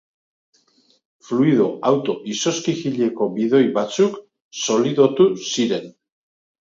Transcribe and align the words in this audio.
Fluido 1.27 1.67
auto-izozkigileko 1.89 3.27
bidoi 3.37 3.63
batzuk 3.79 4.19
solidotu 4.65 5.29
ziren. 5.51 5.87